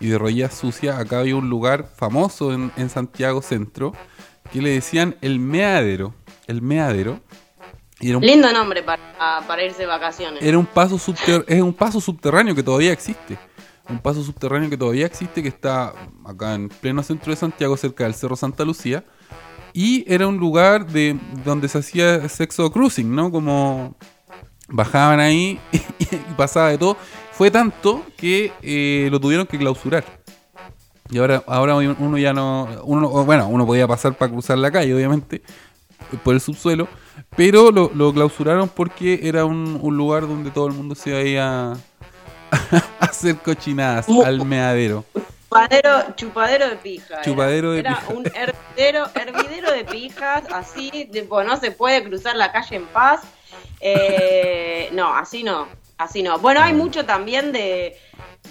[0.00, 3.92] y de rodillas sucias, acá había un lugar famoso en, en Santiago Centro
[4.52, 6.14] que le decían el meadero.
[6.46, 7.20] El meadero.
[8.00, 10.42] Un, Lindo nombre para, para irse de vacaciones.
[10.42, 13.38] era un paso subter- es un paso subterráneo que todavía existe.
[13.88, 15.92] Un paso subterráneo que todavía existe, que está
[16.24, 19.04] acá en pleno centro de Santiago, cerca del Cerro Santa Lucía.
[19.72, 23.30] Y era un lugar de donde se hacía sexo cruising, ¿no?
[23.30, 23.94] Como
[24.72, 25.60] bajaban ahí
[25.98, 26.06] y,
[26.36, 26.96] pasaba de todo.
[27.32, 30.04] Fue tanto que eh, lo tuvieron que clausurar.
[31.10, 32.68] Y ahora, ahora uno ya no.
[32.84, 35.42] Uno, bueno, uno podía pasar para cruzar la calle, obviamente,
[36.24, 36.88] por el subsuelo.
[37.36, 41.72] Pero lo, lo clausuraron porque era un, un lugar donde todo el mundo se iba
[41.72, 41.78] a, a
[43.00, 45.04] hacer cochinadas Mu- al meadero.
[45.44, 47.14] Chupadero, chupadero de pija.
[47.14, 47.22] era.
[47.22, 48.12] Chupadero de Era pija.
[48.14, 53.20] un hervidero, hervidero de pijas, así, tipo, no se puede cruzar la calle en paz.
[53.80, 56.38] Eh, no, así no, así no.
[56.38, 57.96] Bueno, hay mucho también de,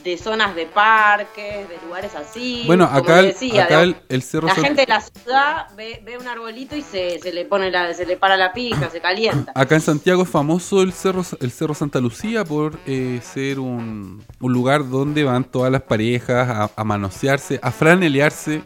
[0.03, 2.63] de zonas de parques, de lugares así.
[2.65, 6.27] Bueno, acá, decía, acá el, el cerro la gente de la ciudad ve, ve un
[6.27, 9.51] arbolito y se, se le pone la, se le para la pija, se calienta.
[9.55, 14.25] Acá en Santiago es famoso el cerro, el cerro Santa Lucía por eh, ser un,
[14.39, 18.63] un lugar donde van todas las parejas a, a manosearse, a franelearse.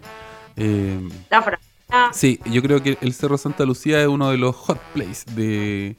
[0.56, 1.62] eh, La franja.
[2.14, 5.96] sí, yo creo que el cerro Santa Lucía es uno de los hot places de,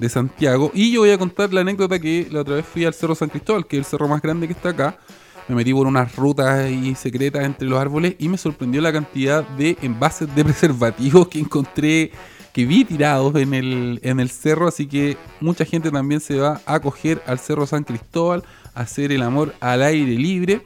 [0.00, 0.70] de Santiago.
[0.74, 3.28] Y yo voy a contar la anécdota que la otra vez fui al cerro San
[3.28, 4.98] Cristóbal, que es el cerro más grande que está acá.
[5.46, 9.44] Me metí por unas rutas ahí secretas entre los árboles y me sorprendió la cantidad
[9.44, 12.12] de envases de preservativos que encontré,
[12.52, 14.68] que vi tirados en el, en el cerro.
[14.68, 18.42] Así que mucha gente también se va a acoger al cerro San Cristóbal,
[18.74, 20.62] a hacer el amor al aire libre.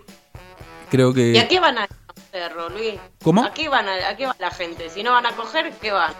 [0.90, 1.32] Creo que.
[1.32, 1.88] ¿Y a qué van a
[2.30, 2.94] cerro, Luis?
[3.22, 3.42] ¿Cómo?
[3.42, 4.90] ¿A qué, van a, ¿A qué va la gente?
[4.90, 6.12] Si no van a coger, ¿qué van?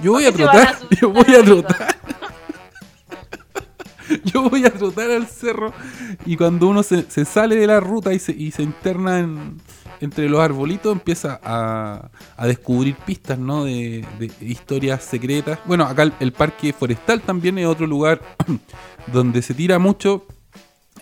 [0.00, 1.97] Yo voy a ¿Por qué se van a trotar, yo voy a trotar.
[4.24, 5.72] Yo voy a trotar al cerro
[6.26, 9.56] y cuando uno se, sale de la ruta y se, y se interna en-
[10.00, 13.64] entre los arbolitos empieza a, a descubrir pistas, ¿no?
[13.64, 15.58] De, de historias secretas.
[15.64, 18.20] Bueno, acá el, parque forestal también es otro lugar
[19.12, 20.24] donde se tira mucho.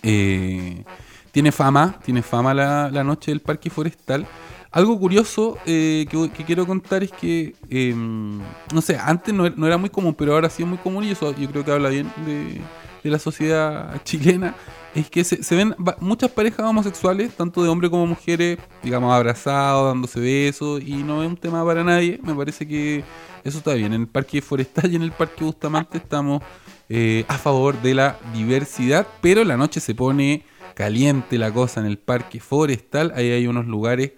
[0.03, 0.83] eh,
[1.31, 4.25] tiene fama, tiene fama la, noche del parque forestal.
[4.71, 9.77] Algo curioso eh, que, quiero contar es que, eh, no sé, antes no, no era
[9.77, 12.11] muy común, pero ahora sí es muy común y eso yo creo que habla bien
[12.25, 12.59] de,
[13.03, 14.55] de la sociedad chilena.
[14.95, 19.93] Es que se, se ven muchas parejas homosexuales, tanto de hombres como mujeres, digamos, abrazados,
[19.93, 22.19] dándose besos, y no es un tema para nadie.
[22.23, 23.03] Me parece que
[23.43, 23.93] eso está bien.
[23.93, 26.41] En el parque forestal y en el parque Bustamante estamos
[26.89, 31.85] eh, a favor de la diversidad, pero la noche se pone caliente la cosa en
[31.85, 33.11] el parque forestal.
[33.15, 34.13] Ahí hay unos lugares.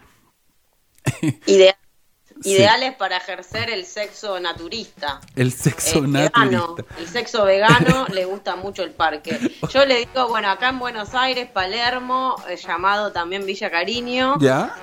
[2.42, 2.52] Sí.
[2.54, 5.20] Ideales para ejercer el sexo naturista.
[5.36, 6.76] El sexo Eh, vegano.
[6.98, 9.38] El sexo vegano le gusta mucho el parque.
[9.72, 14.36] Yo le digo, bueno, acá en Buenos Aires, Palermo, eh, llamado también Villa Cariño.
[14.40, 14.76] ¿Ya?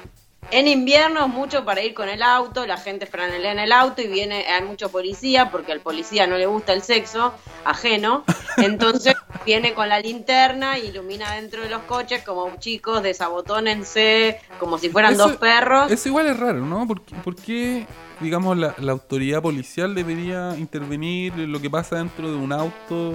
[0.53, 4.01] En invierno es mucho para ir con el auto, la gente franelea en el auto
[4.01, 8.25] y viene, hay mucho policía, porque al policía no le gusta el sexo ajeno,
[8.59, 9.15] entonces
[9.47, 14.91] viene con la linterna y ilumina dentro de los coches como chicos, desabotónense, como si
[14.91, 15.91] fueran Eso- dos perros.
[15.91, 16.87] Eso igual es raro, ¿no?
[16.87, 17.87] ¿Por por qué,
[18.21, 23.15] digamos, la, la autoridad policial debería intervenir en lo que pasa dentro de un auto?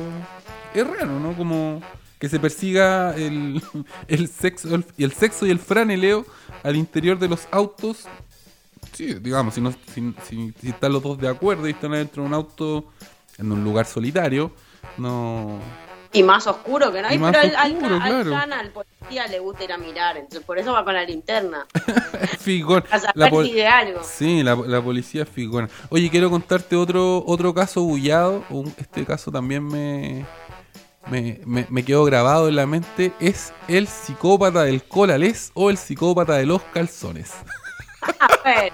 [0.73, 1.33] Es raro, ¿no?
[1.35, 1.81] Como
[2.17, 3.61] que se persiga el,
[4.07, 6.25] el sexo el, y el sexo y el franeleo
[6.63, 8.05] al interior de los autos.
[8.93, 12.23] Sí, digamos, si, no, si, si- si están los dos de acuerdo y están adentro
[12.23, 12.85] de un auto
[13.37, 14.51] en un lugar solitario,
[14.97, 15.59] no...
[16.13, 18.30] Y más oscuro que no hay, pero al, al, oscuro, al.
[18.30, 21.65] Cana, al policía le gusta ir a mirar, entonces por eso va con la linterna,
[22.39, 22.84] Figón.
[22.91, 24.02] a saber La pol- si de algo.
[24.04, 25.69] Sí, la, la policía es figona.
[25.89, 28.43] Oye, quiero contarte otro otro caso bullado.
[28.78, 30.26] Este caso también me,
[31.10, 33.13] me, me, me quedó grabado en la mente.
[33.21, 37.32] Es el psicópata del colales o el psicópata de los calzones.
[38.02, 38.74] A ver,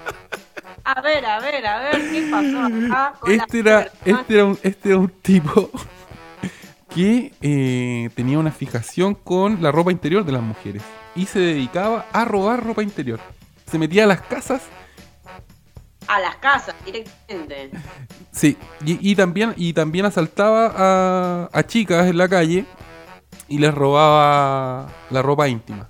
[0.84, 4.88] a ver, a ver, a ver, ¿qué pasó la Este era, este, era un, este
[4.88, 5.70] era un tipo
[6.94, 10.82] que eh, tenía una fijación con la ropa interior de las mujeres
[11.14, 13.20] y se dedicaba a robar ropa interior.
[13.70, 14.62] Se metía a las casas
[16.06, 17.76] a las casas directamente.
[18.32, 22.66] Sí, y, y también, y también asaltaba a, a chicas en la calle
[23.48, 25.88] y les robaba la ropa íntima.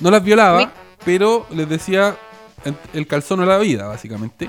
[0.00, 0.68] No las violaba, Mi-
[1.04, 2.16] pero les decía
[2.92, 4.48] el calzón o la vida, básicamente.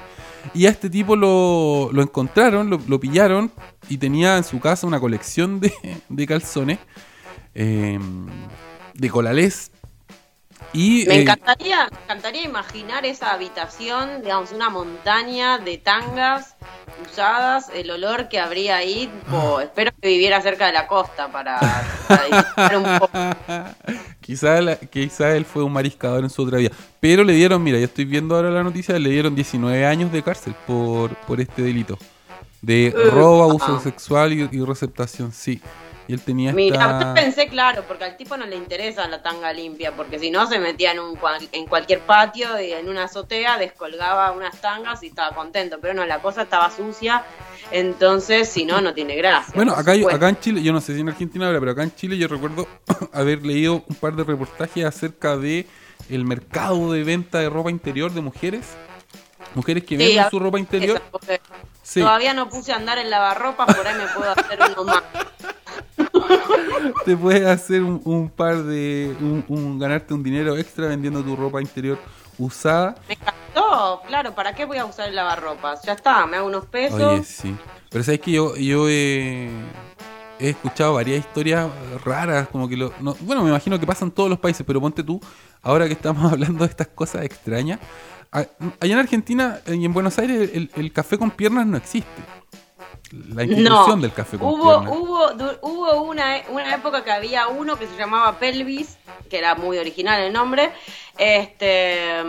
[0.54, 3.52] Y a este tipo lo, lo encontraron, lo, lo pillaron
[3.90, 5.74] y tenía en su casa una colección de,
[6.10, 6.80] de calzones
[7.54, 8.00] eh,
[8.94, 9.72] de colalés.
[10.74, 16.56] Y, Me eh, encantaría, me encantaría imaginar esa habitación, digamos, una montaña de tangas
[17.12, 19.08] usadas, el olor que habría ahí.
[19.08, 19.64] tipo, Ah.
[19.64, 21.60] espero que viviera cerca de la costa para,
[22.08, 23.12] para disfrutar un poco.
[24.22, 26.72] quizá, la- quizá él fue un mariscador en su otra vida.
[27.02, 30.24] Pero le dieron, mira, yo estoy viendo ahora la noticia, le dieron 19 años de
[30.24, 31.98] cárcel por, por este delito.
[32.62, 33.82] De robo, abuso ah.
[33.84, 35.60] sexual y, y receptación, sí.
[36.12, 37.00] Y él tenía Mira, esta...
[37.00, 40.46] yo pensé, claro, porque al tipo no le interesa la tanga limpia, porque si no
[40.46, 41.18] se metía en, un,
[41.54, 45.78] en cualquier patio y en una azotea, descolgaba unas tangas y estaba contento.
[45.80, 47.24] Pero no, la cosa estaba sucia,
[47.72, 49.54] entonces si no, no tiene gracia.
[49.56, 50.18] Bueno, acá, supuesto.
[50.18, 52.28] acá en Chile, yo no sé si en Argentina ahora, pero acá en Chile yo
[52.28, 52.68] recuerdo
[53.14, 55.66] haber leído un par de reportajes acerca de
[56.10, 58.68] el mercado de venta de ropa interior de mujeres.
[59.56, 60.98] Mujeres que Sí, venden su ropa interior.
[60.98, 61.42] Esa, porque
[61.84, 62.00] Sí.
[62.00, 65.04] Todavía no puse a andar en lavarropas, por ahí me puedo hacer uno más.
[67.06, 69.16] te puedes hacer un, un par de.
[69.20, 71.98] Un, un- ganarte un dinero extra vendiendo tu ropa interior
[72.38, 72.96] usada.
[73.08, 75.82] Me encantó, claro, ¿para qué voy a usar el lavarropas?
[75.84, 77.02] Ya está, me hago unos pesos.
[77.02, 77.56] Oye, sí.
[77.90, 79.50] Pero sabes que yo, yo he,
[80.40, 81.70] he escuchado varias historias
[82.06, 82.94] raras, como que lo.
[83.02, 85.20] no- bueno, me imagino que pasan todos los países, pero ponte tú,
[85.62, 87.80] ahora que estamos hablando de estas cosas extrañas.
[88.32, 88.48] Allá
[88.80, 92.22] en Argentina y en Buenos Aires el, el café con piernas no existe.
[93.12, 97.78] La institución del café con hubo, hubo, du- hubo una, una época que había uno
[97.78, 98.98] que se llamaba Pelvis,
[99.30, 100.72] que era muy original el nombre,
[101.18, 102.24] este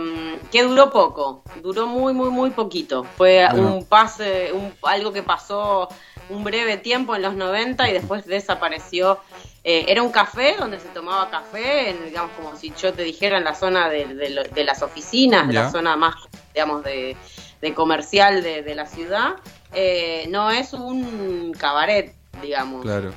[0.51, 3.03] que duró poco, duró muy, muy, muy poquito.
[3.17, 3.75] Fue Bueno.
[3.75, 5.87] un pase, un, algo que pasó
[6.29, 9.19] un breve tiempo en los 90 y después desapareció.
[9.65, 13.37] Eh, era un café donde se tomaba café, en, digamos, como si yo te dijera
[13.37, 14.05] en la zona de,
[14.53, 16.15] de las oficinas, la zona más,
[16.53, 17.15] digamos, de,
[17.61, 19.35] de comercial de la ciudad.
[19.75, 22.81] Eh, no es un cabaret, digamos.
[22.83, 23.11] Claro.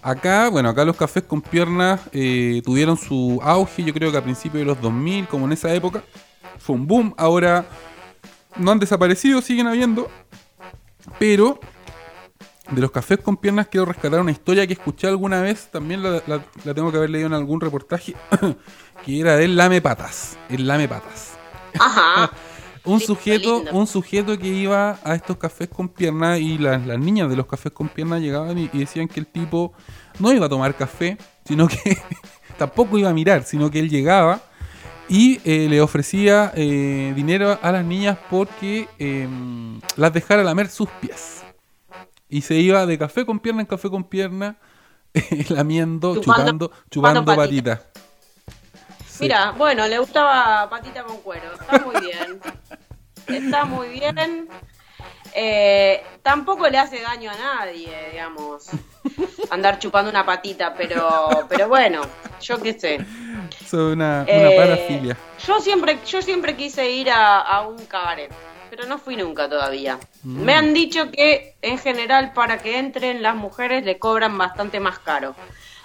[0.00, 4.22] Acá, bueno, acá los cafés con piernas eh, tuvieron su auge, yo creo que a
[4.22, 6.02] principios de los 2000, como en esa época.
[6.58, 7.14] Fue un boom.
[7.16, 7.66] Ahora
[8.56, 10.08] no han desaparecido, siguen habiendo.
[11.18, 11.58] Pero
[12.70, 15.68] de los cafés con piernas quiero rescatar una historia que escuché alguna vez.
[15.70, 18.14] También la, la- la tengo que haber leído en algún reportaje.
[19.04, 20.36] que era del lame patas.
[20.48, 21.32] El lame patas.
[21.78, 22.30] Ajá.
[22.88, 27.28] Un sujeto, un sujeto que iba a estos cafés con piernas y las, las niñas
[27.28, 29.72] de los cafés con piernas llegaban y, y decían que el tipo
[30.18, 31.98] no iba a tomar café, sino que
[32.58, 34.40] tampoco iba a mirar, sino que él llegaba
[35.08, 39.28] y eh, le ofrecía eh, dinero a las niñas porque eh,
[39.96, 41.44] las dejara lamer sus pies.
[42.28, 44.58] Y se iba de café con pierna en café con pierna,
[45.48, 47.80] lamiendo, Chupando- chupando, chupando, chupando patitas.
[49.18, 49.24] Sí.
[49.24, 51.52] Mira, bueno, le gustaba patita con cuero.
[51.52, 52.40] Está muy bien.
[53.26, 54.48] Está muy bien.
[55.34, 58.68] Eh, tampoco le hace daño a nadie, digamos,
[59.50, 62.00] andar chupando una patita, pero, pero bueno,
[62.40, 63.04] yo qué sé.
[63.72, 65.16] Una, una Eh, parafilia.
[65.46, 68.32] Yo siempre, yo siempre quise ir a, a un cabaret,
[68.70, 69.98] pero no fui nunca todavía.
[70.22, 70.42] Mm.
[70.44, 74.98] Me han dicho que en general para que entren las mujeres le cobran bastante más
[75.00, 75.34] caro.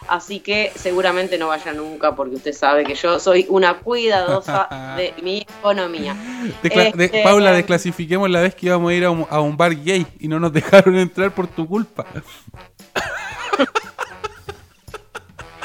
[0.07, 5.13] Así que seguramente no vaya nunca porque usted sabe que yo soy una cuidadosa de
[5.23, 6.15] mi economía.
[6.61, 9.73] De- Este, Paula, desclasifiquemos la vez que íbamos a ir a un, a un bar
[9.83, 12.05] gay y no nos dejaron entrar por tu culpa.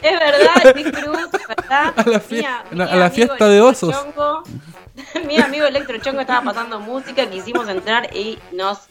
[0.03, 1.93] Es verdad, Cruz, ¿verdad?
[1.97, 3.97] A la fie- Mi- a la- mi a la amigo fiesta de osos.
[5.27, 8.89] Mi amigo Electrochongo estaba pasando música, quisimos entrar y nos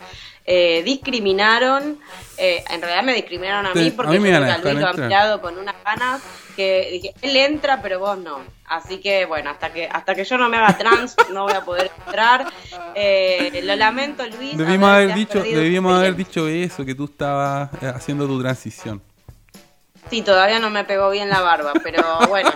[0.47, 1.99] eh, discriminaron.
[2.37, 5.41] Eh, en realidad me discriminaron a mí a porque mí me yo a a mirado
[5.41, 6.21] con unas ganas
[6.55, 8.39] que dije, él entra, pero vos no.
[8.65, 11.65] Así que bueno, hasta que hasta que yo no me haga trans no voy a
[11.65, 12.47] poder entrar.
[12.95, 14.57] Eh, lo lamento, Luis.
[14.57, 19.01] Debimos a haber dicho, debimos haber dicho eso, que tú estabas eh, haciendo tu transición.
[20.09, 22.51] Sí, todavía no me pegó bien la barba, pero bueno,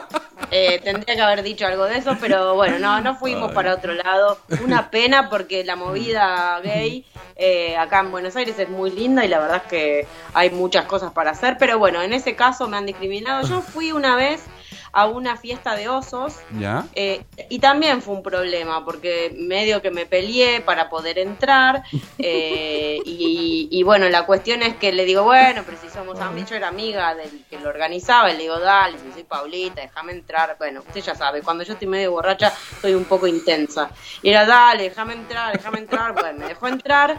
[0.52, 3.56] eh, tendría que haber dicho algo de eso, pero bueno, no, no fuimos Ay.
[3.56, 4.38] para otro lado.
[4.64, 9.28] Una pena porque la movida gay eh, acá en Buenos Aires es muy linda y
[9.28, 12.78] la verdad es que hay muchas cosas para hacer, pero bueno, en ese caso me
[12.78, 13.48] han discriminado.
[13.48, 14.46] Yo fui una vez
[14.94, 16.86] a una fiesta de osos ¿Ya?
[16.96, 21.84] eh, y también fue un problema porque medio que me peleé para poder entrar
[22.18, 26.50] eh, y, y bueno, la cuestión es que le digo, bueno, pero si somos amigos,
[26.50, 30.14] yo era amiga del que lo organizaba y le digo, dale, si soy Paulita, déjame
[30.14, 30.56] entrar.
[30.58, 33.90] Bueno, usted ya sabe, cuando yo estoy medio borracha soy un poco intensa.
[34.22, 36.14] Y era, dale, déjame entrar, déjame entrar.
[36.14, 37.18] Bueno, me dejó entrar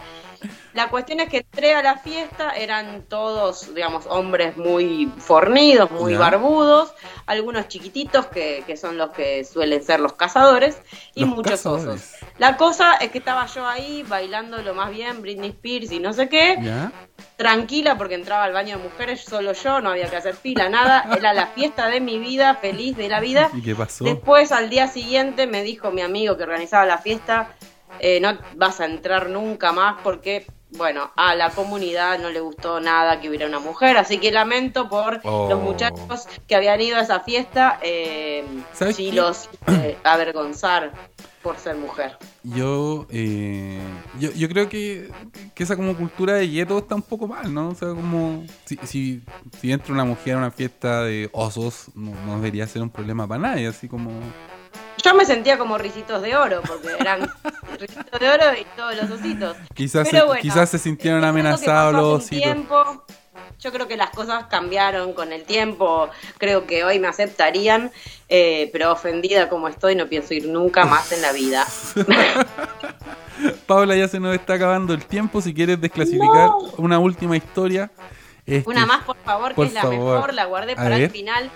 [0.75, 6.15] La cuestión es que entré a la fiesta, eran todos, digamos, hombres muy fornidos, muy
[6.15, 6.93] barbudos,
[7.27, 10.77] algunos chiquititos que, que son los que suelen ser los cazadores
[11.15, 11.87] y Los muchos cazadores.
[11.87, 12.11] osos.
[12.39, 16.13] La cosa es que estaba yo ahí bailando lo más bien, Britney Spears y no
[16.13, 16.91] sé qué, ¿Ya?
[17.37, 21.07] tranquila porque entraba al baño de mujeres, solo yo, no había que hacer fila, nada,
[21.17, 23.51] era la fiesta de mi vida, feliz de la vida.
[23.53, 24.05] ¿Y qué pasó?
[24.05, 27.51] Después, al día siguiente, me dijo mi amigo que organizaba la fiesta,
[28.01, 32.81] eh, no vas a entrar nunca más porque, bueno, a la comunidad no le gustó
[32.81, 35.49] nada que hubiera una mujer, así que lamento por Oh.
[35.51, 39.17] los muchachos que habían ido a esa fiesta, eh, ¿Sabes si qué?
[39.17, 40.93] los eh, avergonzar
[41.43, 42.17] por ser mujer.
[42.45, 43.81] Yo, eh,
[44.21, 45.11] yo, yo creo que,
[45.57, 47.71] que esa como cultura de gueto está un poco mal, ¿no?
[47.71, 49.23] O sea, como si, si,
[49.61, 53.27] si entra una mujer a una fiesta de osos, no, no debería ser un problema
[53.27, 54.11] para nadie, así como...
[55.03, 57.21] Yo me sentía como risitos de oro, porque eran
[57.81, 59.57] risitos de oro y todos los ositos.
[59.75, 62.43] Quizás, Pero se, bueno, quizás se sintieron que amenazados los ositos.
[62.43, 63.05] tiempo.
[63.59, 66.09] Yo creo que las cosas cambiaron con el tiempo.
[66.39, 67.93] Creo que hoy me aceptarían,
[68.29, 71.65] eh, pero ofendida como estoy, no pienso ir nunca más en la vida.
[73.67, 75.41] Paula, ya se nos está acabando el tiempo.
[75.41, 76.59] Si quieres desclasificar No.
[76.79, 77.91] una última historia.
[78.47, 80.15] este, Una más, por favor, que Por es la favor.
[80.17, 81.03] mejor, la guardé A para ver.
[81.03, 81.51] el final.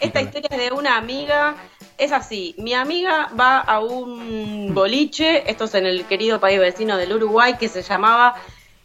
[0.00, 1.54] Esta historia es de una amiga.
[1.98, 6.96] Es así, mi amiga va a un boliche, esto es en el querido país vecino
[6.98, 8.36] del Uruguay, que se llamaba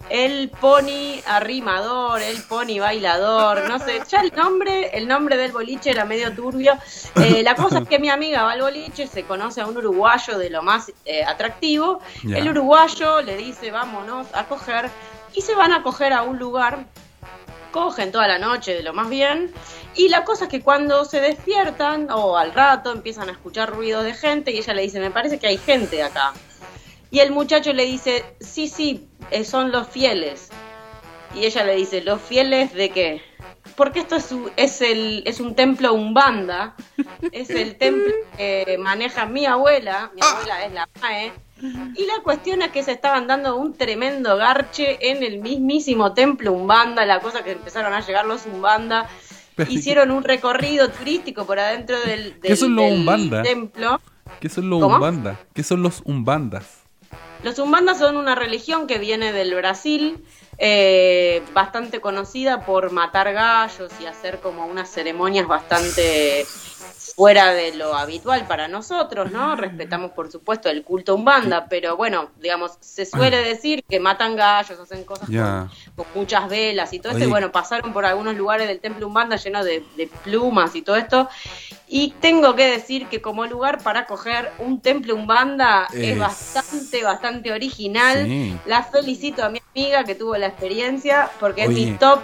[0.09, 5.91] el Pony Arrimador, el Pony Bailador, no sé, ya el nombre, el nombre del boliche
[5.91, 6.74] era medio turbio.
[7.16, 10.38] Eh, la cosa es que mi amiga va al boliche, se conoce a un uruguayo
[10.38, 14.89] de lo más eh, atractivo, el uruguayo le dice vámonos a coger
[15.34, 16.86] y se van a coger a un lugar
[17.72, 19.51] cogen toda la noche de lo más bien.
[19.95, 24.03] Y la cosa es que cuando se despiertan o al rato empiezan a escuchar ruidos
[24.03, 26.34] de gente y ella le dice, me parece que hay gente acá.
[27.09, 30.49] Y el muchacho le dice, sí, sí, eh, son los fieles.
[31.36, 33.22] Y ella le dice, ¿los fieles de qué?
[33.76, 36.76] Porque esto es, es, el, es un templo umbanda,
[37.32, 41.32] es el templo que maneja mi abuela, mi abuela es la MAE,
[41.95, 46.51] y la cuestión es que se estaban dando un tremendo garche en el mismísimo templo
[46.53, 49.07] Umbanda, la cosa que empezaron a llegar los Umbanda,
[49.70, 53.43] hicieron un recorrido turístico por adentro del, ¿Qué del- son los del Umbanda?
[53.43, 54.01] templo.
[54.39, 54.95] ¿Qué son los ¿Cómo?
[54.95, 55.38] umbandas?
[55.53, 56.80] ¿Qué son los umbandas?
[57.43, 60.24] Los umbandas son una religión que viene del Brasil,
[60.57, 66.45] eh, bastante conocida por matar gallos y hacer como unas ceremonias bastante
[67.16, 69.55] fuera de lo habitual para nosotros, ¿no?
[69.55, 74.80] Respetamos, por supuesto, el culto umbanda, pero bueno, digamos, se suele decir que matan gallos,
[74.80, 78.68] hacen cosas con, con muchas velas y todo esto, y bueno, pasaron por algunos lugares
[78.68, 81.28] del templo umbanda lleno de, de plumas y todo esto,
[81.88, 87.03] y tengo que decir que como lugar para coger un templo umbanda es, Es- bastante,
[87.03, 88.26] bastante original.
[88.26, 88.55] Sí.
[88.66, 91.84] La felicito a mi amiga que tuvo la experiencia porque Oye.
[91.84, 92.20] es mi top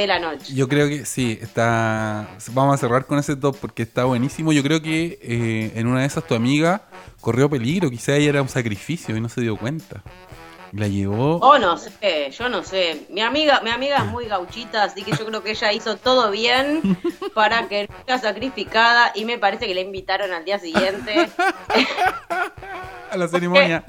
[0.00, 0.54] de la noche.
[0.54, 2.28] Yo creo que sí, está.
[2.52, 4.52] Vamos a cerrar con ese top porque está buenísimo.
[4.52, 6.82] Yo creo que eh, en una de esas tu amiga
[7.20, 10.02] corrió peligro, quizá ella era un sacrificio y no se dio cuenta.
[10.72, 11.36] La llevó.
[11.36, 13.06] Oh, no sé, yo no sé.
[13.10, 16.30] Mi amiga, mi amiga es muy gauchita, así que yo creo que ella hizo todo
[16.30, 16.98] bien
[17.34, 21.28] para que no sea sacrificada y me parece que la invitaron al día siguiente.
[23.10, 23.84] a la ceremonia.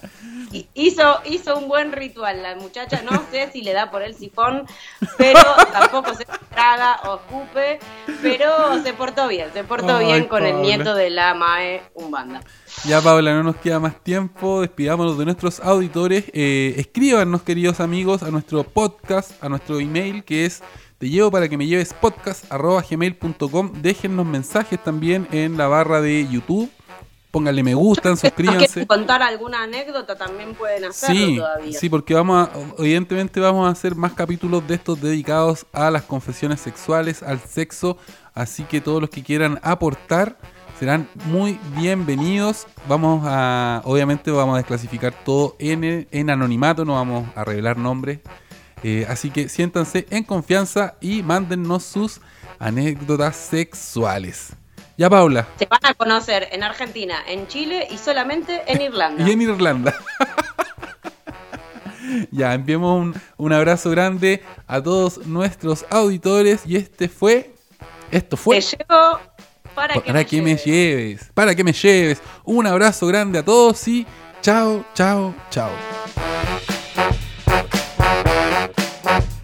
[0.75, 4.67] Hizo, hizo un buen ritual la muchacha, no sé si le da por el sifón,
[5.17, 5.39] pero
[5.71, 6.25] tampoco se
[6.76, 7.80] traga o escupe,
[8.21, 12.41] pero se portó bien, se portó Ay, bien con el nieto de la Mae Umbanda.
[12.86, 14.61] Ya, Paula, no nos queda más tiempo.
[14.61, 16.26] Despidámonos de nuestros auditores.
[16.34, 20.63] Eh, escríbanos, queridos amigos, a nuestro podcast, a nuestro email que es
[20.97, 23.74] te llevo para que me lleves podcast arroba gmail.com.
[23.82, 26.69] Déjennos mensajes también en la barra de YouTube.
[27.34, 28.67] Pónganle me gustan, Si suscríbanse.
[28.67, 31.79] quieren contar alguna anécdota también pueden hacerlo Sí, todavía.
[31.79, 36.03] sí, porque vamos a, evidentemente vamos a hacer más capítulos de estos dedicados a las
[36.03, 37.97] confesiones sexuales, al sexo,
[38.36, 40.38] así que todos los que quieran aportar
[40.79, 42.67] serán muy bienvenidos.
[42.88, 47.77] Vamos a, obviamente vamos a desclasificar todo en, el- en anonimato, no vamos a revelar
[47.77, 48.19] nombres,
[48.86, 52.19] Eh, así que siéntanse en confianza y mándennos sus
[52.59, 54.53] anécdotas sexuales.
[54.98, 55.48] Ya, Paula.
[55.58, 59.24] Se van a conocer en Argentina, en Chile y solamente en Irlanda.
[59.28, 59.96] Y en Irlanda.
[62.32, 67.54] ya, enviamos un, un abrazo grande a todos nuestros auditores y este fue,
[68.12, 69.20] esto fue, Te llevo
[69.74, 70.66] para, para que me lleves.
[70.66, 72.22] lleves, para que me lleves.
[72.44, 74.06] Un abrazo grande a todos y
[74.41, 75.72] chao, chao, chao.